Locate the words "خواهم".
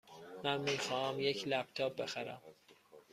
0.77-1.19